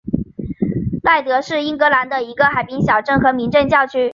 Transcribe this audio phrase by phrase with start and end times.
[1.03, 4.09] 赖德是英格兰的一个海滨小镇和民政教区。